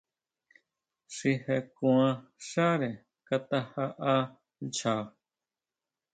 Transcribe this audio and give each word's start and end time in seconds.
Xi 1.15 1.31
je 1.43 1.57
kuan 1.75 2.13
xáre 2.47 2.91
Kata 3.27 3.59
jaʼa 3.73 4.15
ncha. 4.65 4.93